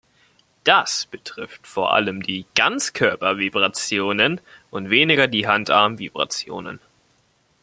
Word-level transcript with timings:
Das 0.63 1.05
betrifft 1.05 1.67
vor 1.67 1.93
allem 1.93 2.23
die 2.23 2.47
Ganzkörper-Vibrationen 2.55 4.41
und 4.71 4.89
weniger 4.89 5.27
die 5.27 5.45
Hand-Arm-Vibrationen. 5.45 6.79